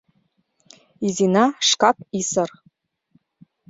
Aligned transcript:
Изина 1.07 1.45
шкак 1.67 1.97
исыр». 2.19 2.49